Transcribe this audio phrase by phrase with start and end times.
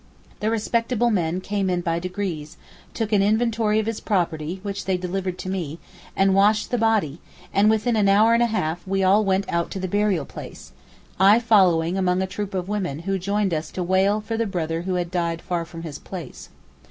[0.39, 2.57] The 'respectable men' came in by degrees,
[2.95, 5.77] took an inventory of his property which they delivered to me,
[6.15, 7.19] and washed the body,
[7.53, 10.71] and within an hour and a half we all went out to the burial place;
[11.19, 14.81] I following among a troop of women who joined us to wail for 'the brother
[14.81, 16.49] who had died far from his place.